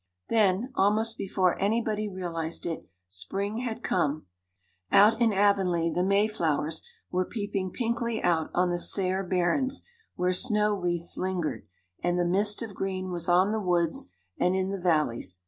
[0.29, 4.25] Then, almost before anybody realized it, spring had come;
[4.91, 6.81] out in Avonlea the Mayflowers
[7.11, 9.83] were peeping pinkly out on the sere barrens
[10.15, 11.67] where snow wreaths lingered;
[12.01, 14.07] and the "mist of green" was on the woods
[14.39, 15.39] and in the valleys.